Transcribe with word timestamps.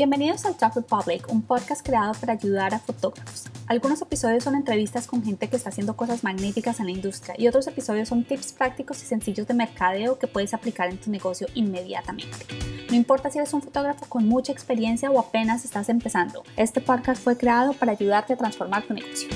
Bienvenidos 0.00 0.46
al 0.46 0.56
Talk 0.56 0.76
Republic, 0.76 1.30
un 1.30 1.42
podcast 1.42 1.84
creado 1.84 2.14
para 2.14 2.32
ayudar 2.32 2.72
a 2.72 2.78
fotógrafos. 2.78 3.50
Algunos 3.66 4.00
episodios 4.00 4.44
son 4.44 4.54
entrevistas 4.54 5.06
con 5.06 5.22
gente 5.22 5.46
que 5.48 5.56
está 5.56 5.68
haciendo 5.68 5.94
cosas 5.94 6.24
magníficas 6.24 6.80
en 6.80 6.86
la 6.86 6.92
industria 6.92 7.34
y 7.36 7.46
otros 7.46 7.66
episodios 7.66 8.08
son 8.08 8.24
tips 8.24 8.54
prácticos 8.54 9.02
y 9.02 9.04
sencillos 9.04 9.46
de 9.46 9.52
mercadeo 9.52 10.18
que 10.18 10.26
puedes 10.26 10.54
aplicar 10.54 10.88
en 10.88 10.96
tu 10.96 11.10
negocio 11.10 11.48
inmediatamente. 11.52 12.46
No 12.88 12.96
importa 12.96 13.30
si 13.30 13.36
eres 13.36 13.52
un 13.52 13.60
fotógrafo 13.60 14.06
con 14.06 14.26
mucha 14.26 14.52
experiencia 14.52 15.10
o 15.10 15.20
apenas 15.20 15.66
estás 15.66 15.90
empezando, 15.90 16.44
este 16.56 16.80
podcast 16.80 17.22
fue 17.22 17.36
creado 17.36 17.74
para 17.74 17.92
ayudarte 17.92 18.32
a 18.32 18.36
transformar 18.38 18.84
tu 18.84 18.94
negocio. 18.94 19.28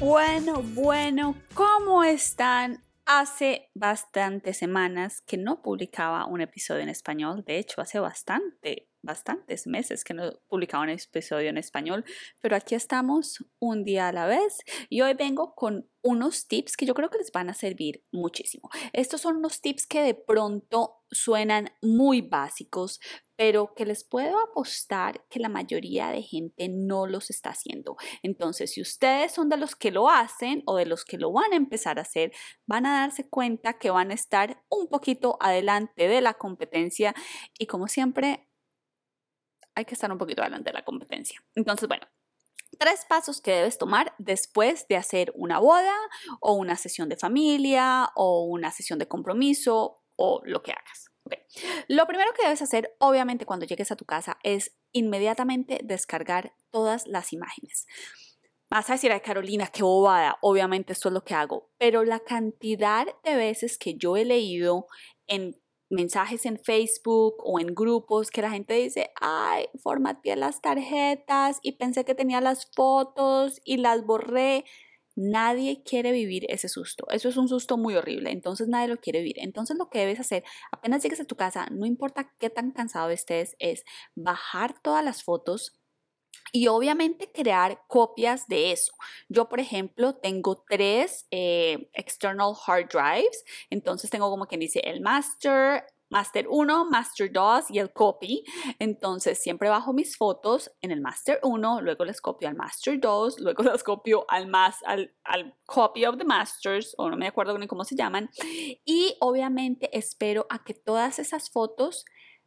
Bueno, 0.00 0.62
bueno, 0.74 1.36
¿cómo 1.54 2.02
están? 2.02 2.83
Hace 3.06 3.70
bastantes 3.74 4.56
semanas 4.56 5.20
que 5.26 5.36
no 5.36 5.60
publicaba 5.60 6.26
un 6.26 6.40
episodio 6.40 6.82
en 6.82 6.88
español, 6.88 7.44
de 7.44 7.58
hecho 7.58 7.82
hace 7.82 7.98
bastante, 7.98 8.88
bastantes 9.04 9.66
meses 9.66 10.04
que 10.04 10.14
no 10.14 10.32
publicaba 10.48 10.84
un 10.84 10.90
episodio 10.90 11.50
en 11.50 11.58
español, 11.58 12.04
pero 12.40 12.56
aquí 12.56 12.74
estamos 12.74 13.44
un 13.58 13.84
día 13.84 14.08
a 14.08 14.12
la 14.12 14.26
vez 14.26 14.58
y 14.88 15.02
hoy 15.02 15.14
vengo 15.14 15.54
con 15.54 15.88
unos 16.02 16.46
tips 16.46 16.76
que 16.76 16.84
yo 16.84 16.94
creo 16.94 17.08
que 17.08 17.18
les 17.18 17.32
van 17.32 17.48
a 17.48 17.54
servir 17.54 18.04
muchísimo. 18.12 18.68
Estos 18.92 19.22
son 19.22 19.36
unos 19.36 19.62
tips 19.62 19.86
que 19.86 20.02
de 20.02 20.14
pronto 20.14 21.04
suenan 21.10 21.70
muy 21.80 22.20
básicos, 22.20 23.00
pero 23.36 23.74
que 23.74 23.86
les 23.86 24.04
puedo 24.04 24.38
apostar 24.38 25.24
que 25.28 25.40
la 25.40 25.48
mayoría 25.48 26.08
de 26.08 26.22
gente 26.22 26.68
no 26.68 27.06
los 27.06 27.30
está 27.30 27.50
haciendo. 27.50 27.96
Entonces, 28.22 28.72
si 28.72 28.82
ustedes 28.82 29.32
son 29.32 29.48
de 29.48 29.56
los 29.56 29.76
que 29.76 29.90
lo 29.90 30.10
hacen 30.10 30.62
o 30.66 30.76
de 30.76 30.86
los 30.86 31.04
que 31.04 31.18
lo 31.18 31.32
van 31.32 31.52
a 31.52 31.56
empezar 31.56 31.98
a 31.98 32.02
hacer, 32.02 32.32
van 32.66 32.84
a 32.84 33.00
darse 33.00 33.28
cuenta 33.28 33.78
que 33.78 33.90
van 33.90 34.10
a 34.10 34.14
estar 34.14 34.62
un 34.68 34.88
poquito 34.88 35.38
adelante 35.40 36.06
de 36.08 36.20
la 36.20 36.34
competencia 36.34 37.14
y 37.58 37.66
como 37.66 37.88
siempre, 37.88 38.48
hay 39.74 39.84
que 39.84 39.94
estar 39.94 40.10
un 40.10 40.18
poquito 40.18 40.42
adelante 40.42 40.70
de 40.70 40.74
la 40.74 40.84
competencia. 40.84 41.42
Entonces, 41.54 41.88
bueno, 41.88 42.06
Tres 42.78 43.04
pasos 43.08 43.40
que 43.40 43.52
debes 43.52 43.78
tomar 43.78 44.14
después 44.18 44.88
de 44.88 44.96
hacer 44.96 45.32
una 45.36 45.58
boda 45.58 45.94
o 46.40 46.54
una 46.54 46.76
sesión 46.76 47.08
de 47.08 47.16
familia 47.16 48.10
o 48.14 48.44
una 48.44 48.70
sesión 48.70 48.98
de 48.98 49.08
compromiso 49.08 50.02
o 50.16 50.42
lo 50.44 50.62
que 50.62 50.72
hagas. 50.72 51.10
Lo 51.88 52.06
primero 52.06 52.32
que 52.34 52.42
debes 52.42 52.62
hacer, 52.62 52.94
obviamente, 52.98 53.46
cuando 53.46 53.66
llegues 53.66 53.90
a 53.90 53.96
tu 53.96 54.04
casa 54.04 54.38
es 54.42 54.76
inmediatamente 54.92 55.80
descargar 55.82 56.54
todas 56.70 57.06
las 57.06 57.32
imágenes. 57.32 57.86
Vas 58.70 58.90
a 58.90 58.94
decir, 58.94 59.12
a 59.12 59.20
Carolina, 59.20 59.68
qué 59.68 59.82
bobada, 59.82 60.36
obviamente 60.40 60.92
esto 60.92 61.08
es 61.08 61.14
lo 61.14 61.24
que 61.24 61.34
hago, 61.34 61.70
pero 61.78 62.04
la 62.04 62.20
cantidad 62.20 63.06
de 63.22 63.36
veces 63.36 63.78
que 63.78 63.94
yo 63.94 64.16
he 64.16 64.24
leído 64.24 64.86
en 65.26 65.60
mensajes 65.90 66.46
en 66.46 66.58
Facebook 66.58 67.34
o 67.38 67.60
en 67.60 67.74
grupos 67.74 68.30
que 68.30 68.42
la 68.42 68.50
gente 68.50 68.74
dice, 68.74 69.10
ay, 69.20 69.66
formateé 69.82 70.36
las 70.36 70.60
tarjetas 70.60 71.58
y 71.62 71.72
pensé 71.72 72.04
que 72.04 72.14
tenía 72.14 72.40
las 72.40 72.70
fotos 72.74 73.60
y 73.64 73.78
las 73.78 74.04
borré. 74.04 74.64
Nadie 75.16 75.82
quiere 75.84 76.10
vivir 76.10 76.44
ese 76.48 76.68
susto. 76.68 77.06
Eso 77.10 77.28
es 77.28 77.36
un 77.36 77.48
susto 77.48 77.76
muy 77.76 77.94
horrible. 77.94 78.32
Entonces 78.32 78.66
nadie 78.68 78.88
lo 78.88 78.96
quiere 78.96 79.20
vivir. 79.20 79.38
Entonces 79.38 79.76
lo 79.78 79.88
que 79.88 80.00
debes 80.00 80.18
hacer, 80.20 80.42
apenas 80.72 81.02
llegues 81.02 81.20
a 81.20 81.24
tu 81.24 81.36
casa, 81.36 81.68
no 81.70 81.86
importa 81.86 82.32
qué 82.38 82.50
tan 82.50 82.72
cansado 82.72 83.10
estés, 83.10 83.54
es 83.60 83.84
bajar 84.16 84.74
todas 84.82 85.04
las 85.04 85.22
fotos 85.22 85.80
y 86.54 86.68
obviamente 86.68 87.32
crear 87.32 87.82
copias 87.88 88.46
de 88.46 88.70
eso. 88.70 88.92
Yo, 89.28 89.48
por 89.48 89.58
ejemplo, 89.58 90.14
tengo 90.14 90.64
tres 90.68 91.26
eh, 91.32 91.90
external 91.94 92.54
hard 92.64 92.90
drives. 92.90 93.44
Entonces 93.70 94.08
tengo 94.08 94.30
como 94.30 94.46
quien 94.46 94.60
dice 94.60 94.80
el 94.84 95.00
master, 95.00 95.84
Master 96.10 96.46
1, 96.48 96.84
Master 96.84 97.32
2 97.32 97.72
y 97.72 97.80
el 97.80 97.92
copy. 97.92 98.44
Entonces 98.78 99.42
siempre 99.42 99.68
bajo 99.68 99.92
mis 99.92 100.16
fotos 100.16 100.70
en 100.80 100.92
el 100.92 101.00
Master 101.00 101.40
1, 101.42 101.80
luego 101.80 102.04
les 102.04 102.20
copio 102.20 102.46
al 102.46 102.54
Master 102.54 103.00
2, 103.00 103.40
luego 103.40 103.64
las 103.64 103.82
copio 103.82 104.24
al, 104.28 104.48
al, 104.86 105.12
al 105.24 105.56
copy 105.66 106.04
of 106.04 106.18
the 106.18 106.24
Masters, 106.24 106.94
o 106.98 107.10
no 107.10 107.16
me 107.16 107.26
acuerdo 107.26 107.58
ni 107.58 107.66
cómo 107.66 107.82
se 107.82 107.96
llaman. 107.96 108.30
Y 108.84 109.16
obviamente 109.18 109.90
espero 109.96 110.46
a 110.50 110.62
que 110.62 110.74
todas 110.74 111.18
esas 111.18 111.50
fotos 111.50 112.04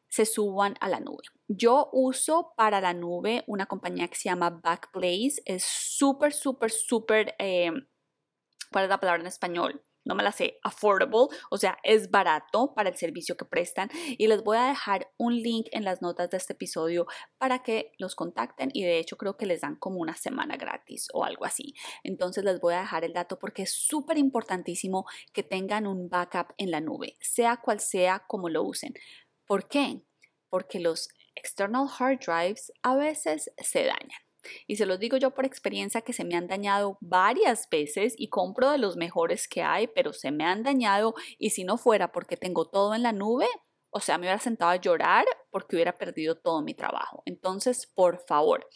se 0.09 0.25
suban 0.25 0.75
a 0.79 0.90
la 0.90 1.00
nube. 1.00 1.23
Yo 1.47 1.90
uso 1.91 2.53
para 2.56 2.81
la 2.81 2.94
nube 2.94 3.44
una 3.47 3.66
compañía 3.66 4.07
que 4.07 4.16
se 4.16 4.29
llama 4.29 4.50
Backblaze. 4.50 5.41
Es 5.45 5.63
súper, 5.63 6.34
súper, 6.34 6.72
súper... 6.72 7.35
Eh, 7.40 7.72
¿Cuál 8.72 8.85
es 8.85 8.90
la 8.90 9.00
palabra 9.00 9.22
en 9.22 9.28
español? 9.28 9.88
no 10.07 10.16
me 10.16 10.23
la 10.23 10.31
sé, 10.31 10.59
affordable, 10.63 11.28
o 11.51 11.57
sea, 11.57 11.78
es 11.84 12.09
barato 12.09 12.73
para 12.73 12.90
el 12.90 12.96
servicio 12.96 13.35
que 13.35 13.46
prestan 13.46 13.90
y 14.17 14.28
les 14.28 14.44
voy 14.44 14.57
a 14.57 14.67
dejar 14.67 15.12
un 15.17 15.35
link 15.35 15.67
en 15.72 15.84
las 15.84 16.01
notas 16.01 16.29
de 16.29 16.38
este 16.38 16.53
episodio 16.53 17.06
para 17.38 17.62
que 17.62 17.91
los 17.97 18.16
contacten 18.16 18.72
y 18.73 18.84
de 18.84 19.00
hecho 19.00 19.17
creo 19.17 19.38
que 19.38 19.46
les 19.46 19.62
dan 19.62 19.75
como 19.75 19.97
una 19.97 20.16
semana 20.16 20.56
gratis 20.56 21.09
o 21.13 21.25
algo 21.25 21.46
así. 21.46 21.73
Entonces 22.03 22.44
les 22.44 22.59
voy 22.59 22.73
a 22.73 22.79
dejar 22.79 23.03
el 23.03 23.13
dato 23.13 23.38
porque 23.38 23.63
es 23.63 23.73
súper 23.73 24.17
importantísimo 24.17 25.06
que 25.34 25.44
tengan 25.44 25.85
un 25.85 26.09
backup 26.09 26.53
en 26.57 26.72
la 26.72 26.79
nube, 26.79 27.17
sea 27.19 27.57
cual 27.57 27.79
sea 27.79 28.23
como 28.28 28.50
lo 28.50 28.63
usen. 28.63 28.94
¿Por 29.47 29.68
qué? 29.68 30.02
Porque 30.50 30.80
los 30.80 31.09
external 31.35 31.88
hard 31.97 32.19
drives 32.19 32.72
a 32.84 32.96
veces 32.96 33.52
se 33.58 33.85
dañan. 33.85 34.19
Y 34.66 34.75
se 34.78 34.85
los 34.85 35.00
digo 35.00 35.18
yo 35.18 35.31
por 35.31 35.46
experiencia 35.46 36.02
que 36.02 36.13
se 36.13 36.24
me 36.24 36.35
han 36.35 36.47
dañado 36.47 36.97
varias 37.02 37.68
veces 37.69 38.13
y 38.18 38.30
compro 38.30 38.72
de 38.72 38.78
los 38.78 38.96
mejores 38.96 39.47
que 39.47 39.63
hay, 39.63 39.88
pero 39.88 40.13
se 40.13 40.31
me 40.31 40.46
han 40.46 40.63
dañado 40.63 41.16
y 41.38 41.50
si 41.50 41.63
no 41.63 41.78
fuera 41.78 42.12
porque 42.12 42.38
tengo 42.38 42.69
todo 42.69 42.94
en 42.96 43.03
la 43.03 43.12
nube, 43.12 43.47
o 43.90 44.00
sea, 44.00 44.18
me 44.18 44.24
hubiera 44.24 44.40
sentado 44.40 44.72
a 44.72 44.75
llorar 44.78 45.25
porque 45.50 45.75
hubiera 45.75 45.97
perdido 45.97 46.38
todo 46.38 46.62
mi 46.62 46.74
trabajo. 46.74 47.24
Entonces, 47.25 47.88
por 47.88 48.19
favor, 48.25 48.68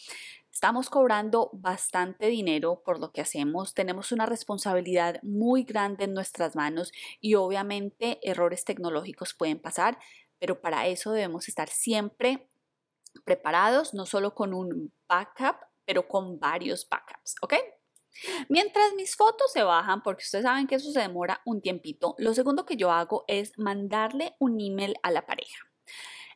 Estamos 0.53 0.89
cobrando 0.89 1.49
bastante 1.53 2.27
dinero 2.27 2.83
por 2.85 2.99
lo 2.99 3.13
que 3.13 3.21
hacemos, 3.21 3.73
tenemos 3.73 4.11
una 4.11 4.25
responsabilidad 4.25 5.19
muy 5.23 5.63
grande 5.63 6.03
en 6.03 6.13
nuestras 6.13 6.57
manos 6.57 6.91
y 7.21 7.35
obviamente 7.35 8.19
errores 8.21 8.65
tecnológicos 8.65 9.33
pueden 9.33 9.59
pasar, 9.59 9.97
pero 10.41 10.59
para 10.59 10.87
eso 10.87 11.11
debemos 11.11 11.47
estar 11.47 11.69
siempre 11.69 12.49
preparados, 13.23 13.93
no 13.93 14.07
solo 14.07 14.33
con 14.33 14.55
un 14.55 14.91
backup, 15.07 15.57
pero 15.85 16.07
con 16.07 16.39
varios 16.39 16.89
backups, 16.89 17.35
¿ok? 17.43 17.53
Mientras 18.49 18.95
mis 18.95 19.15
fotos 19.15 19.51
se 19.51 19.61
bajan, 19.61 20.01
porque 20.01 20.23
ustedes 20.23 20.43
saben 20.43 20.65
que 20.65 20.75
eso 20.75 20.91
se 20.91 20.99
demora 20.99 21.41
un 21.45 21.61
tiempito, 21.61 22.15
lo 22.17 22.33
segundo 22.33 22.65
que 22.65 22.75
yo 22.75 22.91
hago 22.91 23.23
es 23.27 23.55
mandarle 23.59 24.35
un 24.39 24.59
email 24.59 24.95
a 25.03 25.11
la 25.11 25.27
pareja. 25.27 25.59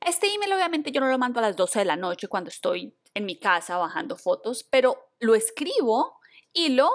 Este 0.02 0.32
email 0.32 0.54
obviamente 0.54 0.92
yo 0.92 1.02
no 1.02 1.08
lo 1.08 1.18
mando 1.18 1.40
a 1.40 1.44
las 1.44 1.56
12 1.56 1.80
de 1.80 1.86
la 1.86 1.96
noche 1.96 2.28
cuando 2.28 2.50
estoy 2.50 2.96
en 3.16 3.26
mi 3.26 3.40
casa 3.40 3.78
bajando 3.78 4.18
fotos, 4.18 4.64
pero 4.64 5.10
lo 5.20 5.34
escribo 5.34 6.20
y 6.54 6.70
lo 6.70 6.92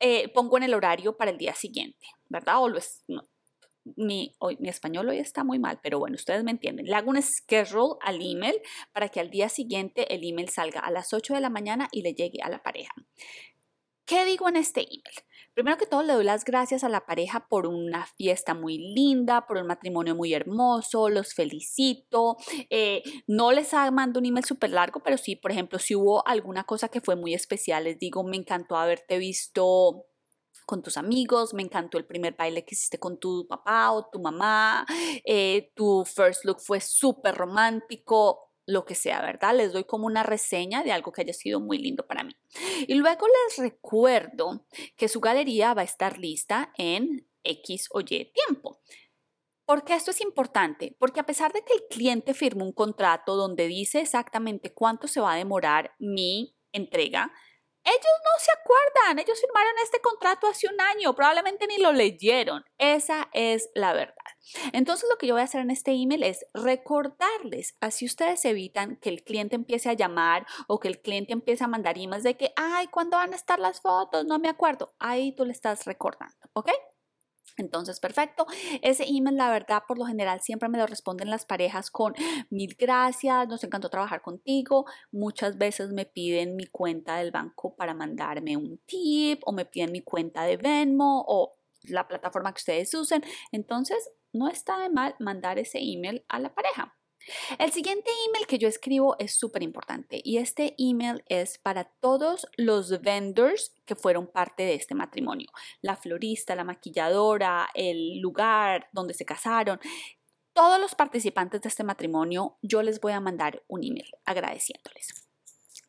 eh, 0.00 0.28
pongo 0.30 0.56
en 0.56 0.64
el 0.64 0.74
horario 0.74 1.16
para 1.16 1.30
el 1.30 1.38
día 1.38 1.54
siguiente, 1.54 2.04
¿verdad? 2.28 2.60
O 2.60 2.68
lo, 2.68 2.80
mi, 3.96 4.34
hoy, 4.38 4.56
mi 4.60 4.68
español 4.68 5.08
hoy 5.08 5.18
está 5.18 5.44
muy 5.44 5.58
mal, 5.58 5.80
pero 5.82 5.98
bueno, 5.98 6.14
ustedes 6.14 6.44
me 6.44 6.50
entienden. 6.50 6.86
Le 6.86 6.94
hago 6.94 7.10
un 7.10 7.22
schedule 7.22 7.96
al 8.00 8.20
email 8.20 8.54
para 8.92 9.08
que 9.08 9.20
al 9.20 9.30
día 9.30 9.48
siguiente 9.48 10.12
el 10.14 10.24
email 10.24 10.48
salga 10.48 10.80
a 10.80 10.90
las 10.90 11.12
8 11.12 11.34
de 11.34 11.40
la 11.40 11.50
mañana 11.50 11.88
y 11.92 12.02
le 12.02 12.14
llegue 12.14 12.40
a 12.42 12.48
la 12.48 12.62
pareja. 12.62 12.92
¿Qué 14.04 14.24
digo 14.24 14.48
en 14.48 14.56
este 14.56 14.80
email? 14.80 15.24
Primero 15.54 15.76
que 15.76 15.86
todo, 15.86 16.02
le 16.02 16.14
doy 16.14 16.24
las 16.24 16.44
gracias 16.44 16.82
a 16.82 16.88
la 16.88 17.04
pareja 17.04 17.46
por 17.48 17.66
una 17.66 18.06
fiesta 18.16 18.54
muy 18.54 18.78
linda, 18.78 19.46
por 19.46 19.58
un 19.58 19.66
matrimonio 19.66 20.14
muy 20.14 20.32
hermoso, 20.32 21.10
los 21.10 21.34
felicito. 21.34 22.36
Eh, 22.70 23.02
no 23.26 23.52
les 23.52 23.72
mando 23.92 24.18
un 24.18 24.26
email 24.26 24.44
súper 24.44 24.70
largo, 24.70 25.00
pero 25.02 25.18
sí, 25.18 25.36
por 25.36 25.52
ejemplo, 25.52 25.78
si 25.78 25.94
hubo 25.94 26.26
alguna 26.26 26.64
cosa 26.64 26.88
que 26.88 27.02
fue 27.02 27.16
muy 27.16 27.34
especial, 27.34 27.84
les 27.84 27.98
digo, 27.98 28.24
me 28.24 28.36
encantó 28.36 28.76
haberte 28.76 29.18
visto 29.18 30.06
con 30.66 30.82
tus 30.82 30.96
amigos, 30.96 31.54
me 31.54 31.62
encantó 31.62 31.98
el 31.98 32.06
primer 32.06 32.34
baile 32.36 32.64
que 32.64 32.74
hiciste 32.74 32.98
con 32.98 33.18
tu 33.18 33.46
papá 33.48 33.92
o 33.92 34.08
tu 34.10 34.20
mamá, 34.20 34.86
eh, 35.24 35.72
tu 35.74 36.04
first 36.04 36.44
look 36.44 36.60
fue 36.60 36.80
súper 36.80 37.34
romántico, 37.34 38.52
lo 38.66 38.84
que 38.84 38.94
sea, 38.94 39.20
¿verdad? 39.20 39.56
Les 39.56 39.72
doy 39.72 39.84
como 39.84 40.06
una 40.06 40.22
reseña 40.22 40.82
de 40.82 40.92
algo 40.92 41.12
que 41.12 41.22
haya 41.22 41.32
sido 41.32 41.60
muy 41.60 41.78
lindo 41.78 42.06
para 42.06 42.22
mí. 42.22 42.32
Y 42.86 42.94
luego 42.94 43.26
les 43.26 43.58
recuerdo 43.58 44.66
que 44.96 45.08
su 45.08 45.20
galería 45.20 45.74
va 45.74 45.82
a 45.82 45.84
estar 45.84 46.18
lista 46.18 46.72
en 46.76 47.28
X 47.44 47.88
o 47.92 48.00
Y 48.00 48.32
tiempo. 48.32 48.80
¿Por 49.64 49.84
qué 49.84 49.94
esto 49.94 50.10
es 50.10 50.20
importante? 50.20 50.96
Porque 50.98 51.20
a 51.20 51.26
pesar 51.26 51.52
de 51.52 51.62
que 51.64 51.72
el 51.72 51.84
cliente 51.88 52.34
firma 52.34 52.64
un 52.64 52.72
contrato 52.72 53.36
donde 53.36 53.68
dice 53.68 54.00
exactamente 54.00 54.74
cuánto 54.74 55.08
se 55.08 55.20
va 55.20 55.32
a 55.32 55.36
demorar 55.36 55.94
mi 55.98 56.56
entrega, 56.72 57.32
ellos 57.84 58.16
no 58.24 58.30
se 58.38 58.52
acuerdan, 58.52 59.18
ellos 59.18 59.40
firmaron 59.40 59.72
este 59.82 60.00
contrato 60.00 60.46
hace 60.46 60.68
un 60.68 60.80
año, 60.80 61.14
probablemente 61.14 61.66
ni 61.66 61.78
lo 61.78 61.92
leyeron. 61.92 62.64
Esa 62.78 63.28
es 63.32 63.70
la 63.74 63.92
verdad. 63.92 64.14
Entonces 64.72 65.08
lo 65.10 65.18
que 65.18 65.26
yo 65.26 65.34
voy 65.34 65.40
a 65.40 65.44
hacer 65.44 65.60
en 65.60 65.70
este 65.70 65.92
email 65.92 66.22
es 66.22 66.44
recordarles, 66.54 67.76
así 67.80 68.04
ustedes 68.06 68.44
evitan 68.44 68.96
que 68.96 69.08
el 69.08 69.24
cliente 69.24 69.56
empiece 69.56 69.88
a 69.88 69.94
llamar 69.94 70.46
o 70.68 70.78
que 70.78 70.88
el 70.88 71.00
cliente 71.00 71.32
empiece 71.32 71.64
a 71.64 71.68
mandar 71.68 71.98
emails 71.98 72.24
de 72.24 72.36
que, 72.36 72.52
ay, 72.56 72.88
¿cuándo 72.88 73.16
van 73.16 73.32
a 73.32 73.36
estar 73.36 73.58
las 73.58 73.80
fotos? 73.80 74.24
No 74.24 74.38
me 74.38 74.48
acuerdo. 74.48 74.94
Ahí 74.98 75.34
tú 75.34 75.44
le 75.44 75.52
estás 75.52 75.84
recordando, 75.84 76.36
¿ok? 76.52 76.70
Entonces, 77.56 78.00
perfecto. 78.00 78.46
Ese 78.82 79.04
email, 79.04 79.36
la 79.36 79.50
verdad, 79.50 79.82
por 79.86 79.98
lo 79.98 80.04
general 80.04 80.40
siempre 80.40 80.68
me 80.68 80.78
lo 80.78 80.86
responden 80.86 81.30
las 81.30 81.44
parejas 81.44 81.90
con 81.90 82.14
mil 82.50 82.74
gracias, 82.78 83.48
nos 83.48 83.64
encantó 83.64 83.88
trabajar 83.88 84.22
contigo. 84.22 84.86
Muchas 85.10 85.58
veces 85.58 85.90
me 85.90 86.06
piden 86.06 86.56
mi 86.56 86.66
cuenta 86.66 87.16
del 87.16 87.30
banco 87.30 87.74
para 87.76 87.94
mandarme 87.94 88.56
un 88.56 88.78
tip 88.86 89.40
o 89.44 89.52
me 89.52 89.64
piden 89.64 89.92
mi 89.92 90.02
cuenta 90.02 90.44
de 90.44 90.56
Venmo 90.56 91.24
o 91.26 91.54
la 91.84 92.06
plataforma 92.06 92.52
que 92.52 92.60
ustedes 92.60 92.94
usen. 92.94 93.22
Entonces, 93.50 94.10
no 94.32 94.48
está 94.48 94.78
de 94.78 94.88
mal 94.88 95.14
mandar 95.18 95.58
ese 95.58 95.78
email 95.80 96.24
a 96.28 96.38
la 96.38 96.54
pareja. 96.54 96.96
El 97.58 97.72
siguiente 97.72 98.10
email 98.28 98.46
que 98.46 98.58
yo 98.58 98.68
escribo 98.68 99.16
es 99.18 99.34
súper 99.34 99.62
importante 99.62 100.20
y 100.24 100.38
este 100.38 100.74
email 100.78 101.22
es 101.28 101.58
para 101.58 101.84
todos 101.84 102.46
los 102.56 103.00
vendors 103.00 103.72
que 103.84 103.94
fueron 103.94 104.26
parte 104.26 104.64
de 104.64 104.74
este 104.74 104.94
matrimonio. 104.94 105.48
La 105.80 105.96
florista, 105.96 106.54
la 106.54 106.64
maquilladora, 106.64 107.68
el 107.74 108.20
lugar 108.20 108.88
donde 108.92 109.14
se 109.14 109.24
casaron. 109.24 109.78
Todos 110.52 110.80
los 110.80 110.94
participantes 110.94 111.62
de 111.62 111.68
este 111.68 111.84
matrimonio, 111.84 112.58
yo 112.62 112.82
les 112.82 113.00
voy 113.00 113.12
a 113.12 113.20
mandar 113.20 113.62
un 113.68 113.84
email 113.84 114.10
agradeciéndoles. 114.24 115.28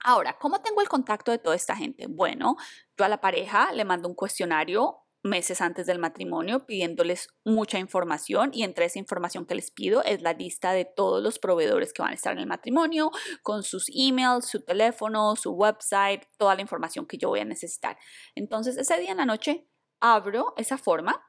Ahora, 0.06 0.38
¿cómo 0.38 0.62
tengo 0.62 0.82
el 0.82 0.90
contacto 0.90 1.32
de 1.32 1.38
toda 1.38 1.56
esta 1.56 1.76
gente? 1.76 2.08
Bueno, 2.08 2.58
yo 2.98 3.06
a 3.06 3.10
la 3.10 3.22
pareja 3.22 3.72
le 3.72 3.86
mando 3.86 4.10
un 4.10 4.16
cuestionario 4.16 5.03
meses 5.24 5.62
antes 5.62 5.88
del 5.88 6.00
matrimonio 6.00 6.66
pidiéndoles 6.66 7.30
mucha 7.46 7.80
información 7.80 8.52
y 8.54 8.64
entre 8.64 8.86
esa 8.86 9.00
información 9.00 9.46
que 9.46 9.56
les 9.56 9.72
pido 9.72 10.04
es 10.04 10.22
la 10.22 10.34
lista 10.34 10.74
de 10.74 10.86
todos 10.86 11.24
los 11.24 11.40
proveedores 11.40 11.94
que 11.94 12.02
van 12.02 12.12
a 12.12 12.16
estar 12.16 12.34
en 12.34 12.40
el 12.40 12.48
matrimonio 12.48 13.10
con 13.42 13.64
sus 13.64 13.86
emails, 13.94 14.46
su 14.46 14.64
teléfono, 14.64 15.36
su 15.36 15.52
website, 15.52 16.26
toda 16.38 16.56
la 16.56 16.62
información 16.62 17.06
que 17.08 17.18
yo 17.18 17.30
voy 17.30 17.40
a 17.40 17.46
necesitar. 17.46 17.98
Entonces 18.36 18.78
ese 18.78 19.00
día 19.00 19.12
en 19.12 19.18
la 19.18 19.26
noche 19.26 19.68
abro 20.02 20.54
esa 20.58 20.78
forma, 20.78 21.26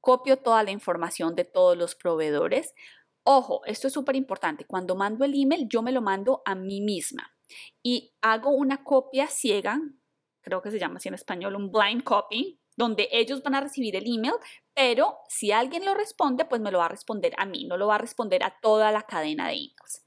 copio 0.00 0.36
toda 0.36 0.62
la 0.62 0.70
información 0.70 1.34
de 1.34 1.44
todos 1.44 1.76
los 1.76 1.94
proveedores. 1.94 2.74
Ojo, 3.24 3.62
esto 3.64 3.86
es 3.86 3.94
súper 3.94 4.16
importante. 4.16 4.66
Cuando 4.66 4.94
mando 4.96 5.24
el 5.24 5.32
email, 5.34 5.68
yo 5.68 5.80
me 5.80 5.92
lo 5.92 6.02
mando 6.02 6.42
a 6.44 6.54
mí 6.54 6.82
misma 6.82 7.32
y 7.82 8.14
hago 8.20 8.50
una 8.50 8.84
copia 8.84 9.26
ciega, 9.28 9.80
creo 10.42 10.60
que 10.60 10.70
se 10.70 10.78
llama 10.78 10.96
así 10.96 11.08
en 11.08 11.14
español, 11.14 11.56
un 11.56 11.70
blind 11.70 12.02
copy, 12.02 12.61
donde 12.76 13.08
ellos 13.12 13.42
van 13.42 13.54
a 13.54 13.60
recibir 13.60 13.96
el 13.96 14.06
email, 14.06 14.34
pero 14.74 15.18
si 15.28 15.52
alguien 15.52 15.84
lo 15.84 15.94
responde, 15.94 16.44
pues 16.44 16.60
me 16.60 16.70
lo 16.70 16.78
va 16.78 16.86
a 16.86 16.90
responder 16.90 17.34
a 17.38 17.46
mí, 17.46 17.64
no 17.64 17.76
lo 17.76 17.86
va 17.86 17.96
a 17.96 17.98
responder 17.98 18.42
a 18.42 18.58
toda 18.60 18.90
la 18.92 19.02
cadena 19.02 19.48
de 19.48 19.54
emails. 19.54 20.06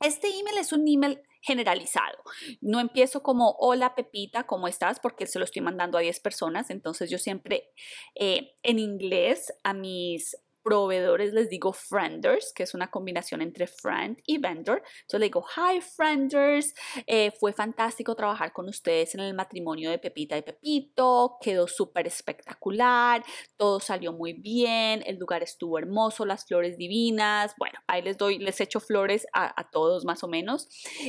Este 0.00 0.28
email 0.28 0.58
es 0.58 0.72
un 0.72 0.86
email 0.88 1.22
generalizado. 1.42 2.18
No 2.60 2.80
empiezo 2.80 3.22
como, 3.22 3.56
hola 3.58 3.94
Pepita, 3.94 4.44
¿cómo 4.46 4.68
estás? 4.68 5.00
Porque 5.00 5.26
se 5.26 5.38
lo 5.38 5.44
estoy 5.44 5.62
mandando 5.62 5.98
a 5.98 6.00
10 6.00 6.20
personas. 6.20 6.70
Entonces 6.70 7.10
yo 7.10 7.18
siempre 7.18 7.70
eh, 8.14 8.54
en 8.62 8.78
inglés 8.78 9.52
a 9.62 9.74
mis 9.74 10.36
proveedores 10.62 11.32
les 11.32 11.48
digo 11.48 11.72
frienders, 11.72 12.52
que 12.54 12.62
es 12.62 12.74
una 12.74 12.90
combinación 12.90 13.42
entre 13.42 13.66
friend 13.66 14.18
y 14.26 14.38
vendor. 14.38 14.82
Entonces 15.02 15.20
le 15.20 15.26
digo, 15.26 15.44
hi 15.56 15.80
frienders, 15.80 16.74
eh, 17.06 17.30
fue 17.32 17.52
fantástico 17.52 18.14
trabajar 18.14 18.52
con 18.52 18.68
ustedes 18.68 19.14
en 19.14 19.20
el 19.20 19.34
matrimonio 19.34 19.90
de 19.90 19.98
Pepita 19.98 20.36
y 20.36 20.42
Pepito, 20.42 21.38
quedó 21.40 21.66
súper 21.66 22.06
espectacular, 22.06 23.24
todo 23.56 23.80
salió 23.80 24.12
muy 24.12 24.32
bien, 24.32 25.02
el 25.06 25.18
lugar 25.18 25.42
estuvo 25.42 25.78
hermoso, 25.78 26.24
las 26.24 26.46
flores 26.46 26.76
divinas, 26.76 27.54
bueno, 27.58 27.78
ahí 27.86 28.02
les 28.02 28.16
doy, 28.16 28.38
les 28.38 28.60
echo 28.60 28.80
flores 28.80 29.26
a, 29.32 29.60
a 29.60 29.70
todos 29.70 30.04
más 30.04 30.22
o 30.24 30.28
menos 30.28 30.68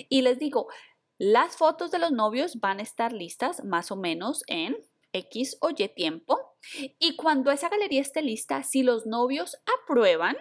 y 0.10 0.22
les 0.22 0.40
digo, 0.40 0.68
las 1.18 1.56
fotos 1.56 1.92
de 1.92 2.00
los 2.00 2.12
novios 2.12 2.60
van 2.60 2.80
a 2.80 2.84
estar 2.84 3.14
listas 3.14 3.64
más 3.64 3.92
o 3.92 3.96
menos 3.96 4.44
en 4.48 4.76
X 5.14 5.58
o 5.62 5.70
Y 5.70 5.88
tiempo. 5.90 6.53
Y 7.00 7.16
cuando 7.16 7.52
esa 7.52 7.70
galería 7.70 8.02
esté 8.02 8.22
lista, 8.22 8.64
si 8.64 8.84
los 8.84 9.06
novios 9.06 9.58
aprueban, 9.82 10.38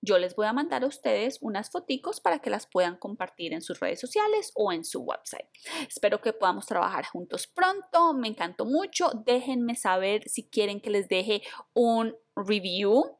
yo 0.00 0.18
les 0.18 0.36
voy 0.36 0.46
a 0.46 0.52
mandar 0.52 0.84
a 0.84 0.86
ustedes 0.86 1.38
unas 1.40 1.70
foticos 1.70 2.20
para 2.20 2.38
que 2.38 2.50
las 2.50 2.66
puedan 2.66 2.96
compartir 2.96 3.52
en 3.52 3.62
sus 3.62 3.80
redes 3.80 4.00
sociales 4.00 4.52
o 4.54 4.72
en 4.72 4.84
su 4.84 5.00
website. 5.00 5.48
Espero 5.88 6.20
que 6.20 6.32
podamos 6.32 6.66
trabajar 6.66 7.04
juntos 7.06 7.48
pronto. 7.48 8.14
Me 8.14 8.28
encantó 8.28 8.64
mucho. 8.64 9.10
Déjenme 9.26 9.74
saber 9.74 10.22
si 10.28 10.48
quieren 10.48 10.80
que 10.80 10.90
les 10.90 11.08
deje 11.08 11.42
un 11.74 12.16
review 12.36 13.18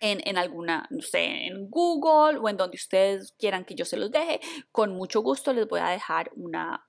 en, 0.00 0.20
en, 0.24 0.36
alguna, 0.36 0.86
no 0.90 1.00
sé, 1.00 1.46
en 1.46 1.70
Google 1.70 2.38
o 2.38 2.48
en 2.48 2.56
donde 2.56 2.76
ustedes 2.76 3.32
quieran 3.38 3.64
que 3.64 3.74
yo 3.74 3.86
se 3.86 3.96
los 3.96 4.10
deje. 4.10 4.40
Con 4.70 4.94
mucho 4.94 5.22
gusto 5.22 5.52
les 5.54 5.66
voy 5.66 5.80
a 5.80 5.88
dejar 5.88 6.30
una, 6.36 6.86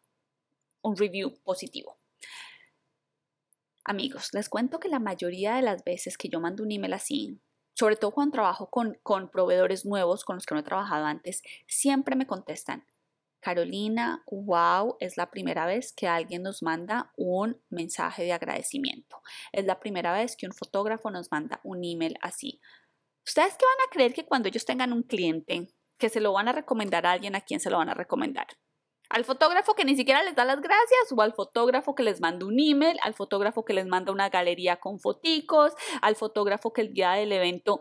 un 0.81 0.98
review 0.98 1.33
positivo. 1.44 1.98
Amigos, 3.85 4.30
les 4.33 4.47
cuento 4.47 4.80
que 4.80 4.88
la 4.88 5.00
mayoría 5.00 5.56
de 5.56 5.62
las 5.62 5.83
veces 5.83 6.18
que 6.18 6.30
yo 6.30 6.39
mando 6.39 6.63
un 6.63 6.71
email 6.71 6.94
así, 6.94 7.41
sobre 7.74 7.97
todo 7.97 8.12
cuando 8.12 8.33
trabajo 8.33 8.69
con, 8.69 8.97
con 9.03 9.30
proveedores 9.30 9.85
nuevos 9.85 10.24
con 10.24 10.38
los 10.38 10.45
que 10.45 10.56
no 10.56 10.62
he 10.62 10.63
trabajado 10.63 11.06
antes, 11.06 11.41
siempre 11.68 12.15
me 12.15 12.25
contestan, 12.25 12.85
Carolina, 13.41 14.24
wow, 14.31 14.95
es 15.01 15.18
la 15.18 15.30
primera 15.30 15.65
vez 15.65 15.91
que 15.91 16.07
alguien 16.07 16.44
nos 16.44 16.63
manda 16.63 17.12
un 17.18 17.62
mensaje 17.69 18.24
de 18.24 18.31
agradecimiento. 18.31 19.21
Es 19.51 19.65
la 19.65 19.81
primera 19.81 20.13
vez 20.13 20.38
que 20.38 20.45
un 20.45 20.53
fotógrafo 20.53 21.12
nos 21.12 21.30
manda 21.30 21.59
un 21.65 21.83
email 21.83 22.18
así. 22.21 22.62
¿Ustedes 23.25 23.57
qué 23.57 23.65
van 23.65 23.88
a 23.88 23.91
creer 23.91 24.13
que 24.13 24.25
cuando 24.25 24.47
ellos 24.47 24.63
tengan 24.63 24.94
un 24.94 25.03
cliente, 25.03 25.68
que 25.97 26.07
se 26.07 26.21
lo 26.21 26.31
van 26.31 26.47
a 26.47 26.53
recomendar 26.53 27.06
a 27.06 27.12
alguien 27.12 27.35
a 27.35 27.41
quien 27.41 27.59
se 27.59 27.69
lo 27.69 27.80
van 27.80 27.89
a 27.89 27.94
recomendar? 27.94 28.47
Al 29.13 29.25
fotógrafo 29.25 29.75
que 29.75 29.86
ni 29.86 29.95
siquiera 29.95 30.24
les 30.24 30.36
da 30.36 30.44
las 30.44 30.60
gracias 30.60 31.12
o 31.15 31.21
al 31.21 31.33
fotógrafo 31.33 31.94
que 31.94 32.01
les 32.01 32.19
manda 32.19 32.48
un 32.48 32.60
email, 32.60 32.98
al 33.04 33.13
fotógrafo 33.13 33.63
que 33.63 33.75
les 33.75 33.86
manda 33.86 34.12
una 34.12 34.30
galería 34.30 34.77
con 34.77 35.00
foticos, 35.00 35.74
al 36.01 36.15
fotógrafo 36.15 36.74
que 36.74 36.81
el 36.81 36.94
día 36.94 37.12
del 37.12 37.31
evento 37.31 37.80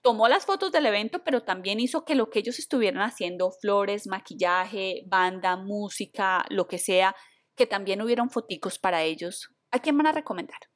tomó 0.00 0.28
las 0.28 0.46
fotos 0.46 0.70
del 0.70 0.86
evento, 0.86 1.24
pero 1.24 1.42
también 1.42 1.80
hizo 1.80 2.04
que 2.04 2.14
lo 2.14 2.30
que 2.30 2.38
ellos 2.38 2.60
estuvieran 2.60 3.02
haciendo, 3.02 3.50
flores, 3.50 4.06
maquillaje, 4.06 5.02
banda, 5.08 5.56
música, 5.56 6.44
lo 6.50 6.68
que 6.68 6.78
sea, 6.78 7.16
que 7.56 7.66
también 7.66 8.00
hubieran 8.00 8.30
foticos 8.30 8.78
para 8.78 9.02
ellos. 9.02 9.50
¿A 9.72 9.80
quién 9.80 9.98
van 9.98 10.06
a 10.06 10.12
recomendar? 10.12 10.69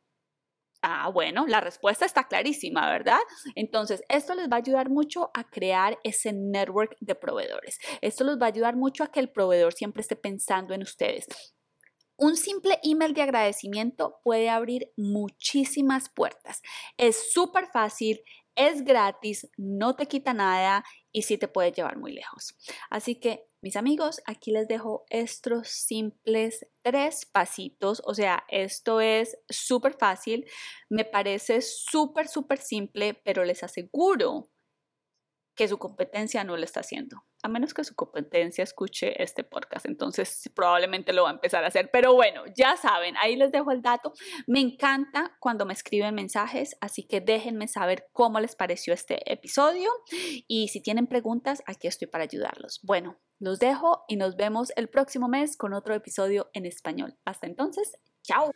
Ah, 0.87 1.09
bueno, 1.09 1.47
la 1.47 1.63
respuesta 1.63 2.05
está 2.05 2.29
clarísima, 2.29 2.91
¿verdad? 2.91 3.19
Entonces, 3.55 4.03
esto 4.11 4.35
les 4.35 4.51
va 4.51 4.57
a 4.57 4.59
ayudar 4.59 4.91
mucho 4.91 5.31
a 5.33 5.45
crear 5.45 5.99
ese 6.05 6.35
network 6.35 6.95
de 7.01 7.15
proveedores. 7.15 7.79
Esto 8.03 8.23
les 8.25 8.37
va 8.37 8.45
a 8.45 8.49
ayudar 8.51 8.77
mucho 8.77 9.03
a 9.03 9.07
que 9.11 9.19
el 9.19 9.31
proveedor 9.31 9.73
siempre 9.73 10.03
esté 10.03 10.15
pensando 10.15 10.75
en 10.75 10.83
ustedes. 10.83 11.25
Un 12.19 12.37
simple 12.37 12.81
email 12.83 13.15
de 13.15 13.23
agradecimiento 13.23 14.21
puede 14.23 14.51
abrir 14.51 14.93
muchísimas 14.99 16.11
puertas. 16.11 16.61
Es 16.99 17.33
súper 17.33 17.67
fácil, 17.73 18.21
es 18.55 18.85
gratis, 18.85 19.49
no 19.57 19.97
te 19.97 20.05
quita 20.05 20.35
nada 20.35 20.85
y 21.13 21.23
sí 21.23 21.39
te 21.39 21.49
puede 21.49 21.73
llevar 21.73 21.97
muy 21.97 22.13
lejos. 22.13 22.55
Así 22.91 23.19
que 23.19 23.47
mis 23.65 23.77
amigos, 23.77 24.21
aquí 24.27 24.53
les 24.53 24.69
dejo 24.69 25.07
estos 25.09 25.69
simples 25.69 26.67
tres 26.83 27.25
pasitos. 27.25 28.03
O 28.05 28.13
sea, 28.13 28.45
esto 28.49 29.01
es 29.01 29.39
súper 29.49 29.95
fácil. 29.95 30.45
Me 30.91 31.07
parece 31.07 31.63
súper, 31.63 32.29
súper 32.29 32.59
simple, 32.59 33.15
pero 33.15 33.43
les 33.43 33.63
aseguro 33.63 34.51
que 35.57 35.67
su 35.67 35.79
competencia 35.79 36.45
no 36.45 36.59
lo 36.59 36.65
está 36.65 36.81
haciendo 36.81 37.25
a 37.45 37.49
menos 37.49 37.75
que 37.75 37.85
su 37.85 37.95
competencia 37.95 38.65
escuche 38.65 39.23
este 39.23 39.45
podcast, 39.45 39.85
entonces 39.85 40.51
probablemente 40.55 41.13
lo 41.13 41.25
va 41.25 41.29
a 41.29 41.35
empezar 41.35 41.63
a 41.63 41.67
hacer. 41.67 41.91
Pero 41.93 42.15
bueno, 42.15 42.43
ya 42.57 42.75
saben, 42.79 43.17
ahí 43.19 43.37
les 43.37 43.53
dejo 43.53 43.71
el 43.71 43.83
dato. 43.83 44.15
Me 44.47 44.61
encanta 44.61 45.37
cuando 45.41 45.67
me 45.67 45.75
escriben 45.75 46.15
mensajes, 46.15 46.75
así 46.81 47.07
que 47.07 47.21
déjenme 47.21 47.69
saber 47.69 48.09
cómo 48.13 48.41
les 48.41 48.57
pareció 48.57 48.95
este 48.95 49.31
episodio 49.31 49.91
y 50.49 50.69
si 50.69 50.81
tienen 50.81 51.07
preguntas, 51.07 51.63
aquí 51.67 51.87
estoy 51.87 52.09
para 52.09 52.25
ayudarlos. 52.25 52.81
Bueno, 52.83 53.21
los 53.39 53.59
dejo 53.59 54.05
y 54.09 54.17
nos 54.17 54.37
vemos 54.37 54.73
el 54.77 54.89
próximo 54.89 55.29
mes 55.29 55.57
con 55.57 55.75
otro 55.75 55.95
episodio 55.95 56.51
en 56.53 56.67
español. 56.67 57.17
Hasta 57.25 57.47
entonces, 57.47 57.93
chao. 58.23 58.51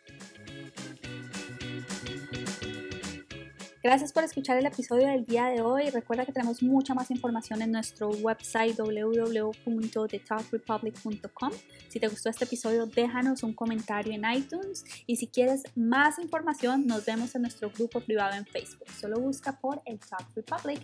Gracias 3.83 4.13
por 4.13 4.23
escuchar 4.25 4.59
el 4.59 4.67
episodio 4.67 5.07
del 5.07 5.25
día 5.25 5.47
de 5.47 5.63
hoy. 5.63 5.89
Recuerda 5.91 6.27
que 6.27 6.33
tenemos 6.33 6.61
mucha 6.63 6.95
más 6.95 7.13
información 7.13 7.63
en 7.63 7.71
nuestro 7.71 8.11
website 8.11 8.77
www.thetalkrepublic.com. 8.77 11.53
Si 11.89 12.01
te 12.01 12.09
gustó 12.09 12.29
este 12.29 12.45
episodio, 12.45 12.87
déjanos 12.87 13.45
un 13.45 13.55
comentario 13.55 14.13
en 14.13 14.25
iTunes 14.31 14.85
y 15.07 15.17
si 15.17 15.29
quieres 15.29 15.63
más 15.77 16.19
información, 16.19 16.87
nos 16.87 17.07
vemos 17.07 17.37
en 17.37 17.43
nuestro 17.43 17.71
grupo 17.71 18.01
privado 18.01 18.35
en 18.35 18.45
Facebook. 18.47 18.91
Solo 18.91 19.21
busca 19.21 19.61
por 19.61 19.81
el 19.87 20.01
Talk 20.01 20.27
Republic. 20.35 20.81